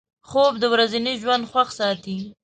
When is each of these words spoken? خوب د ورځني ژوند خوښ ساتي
خوب 0.29 0.53
د 0.61 0.65
ورځني 0.73 1.13
ژوند 1.21 1.43
خوښ 1.51 1.69
ساتي 1.79 2.17